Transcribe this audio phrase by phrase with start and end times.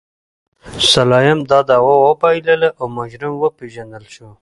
[0.91, 4.27] سلایم دا دعوه وبایلله او مجرم وپېژندل شو.